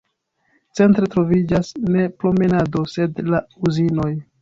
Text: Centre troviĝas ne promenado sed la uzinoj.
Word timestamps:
Centre 0.79 1.09
troviĝas 1.17 1.71
ne 1.91 2.09
promenado 2.25 2.85
sed 2.97 3.25
la 3.33 3.47
uzinoj. 3.71 4.13